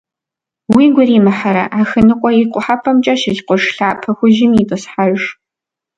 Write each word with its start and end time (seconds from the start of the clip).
Уигу 0.73 1.01
иримыхьрэ, 1.03 1.63
Ахыныкъуэ 1.79 2.31
и 2.41 2.43
къухьэпӀэмкӀэ 2.51 3.13
щылъ 3.19 3.41
къурш 3.47 3.65
лъапэ 3.77 4.11
хужьым 4.17 4.53
итӀысхьэж. 4.61 5.19